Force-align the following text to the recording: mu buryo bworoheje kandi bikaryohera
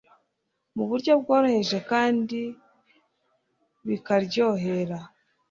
mu 0.75 0.83
buryo 0.89 1.11
bworoheje 1.21 1.77
kandi 1.89 2.39
bikaryohera 3.87 4.97